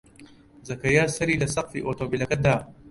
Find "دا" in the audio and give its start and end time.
2.45-2.55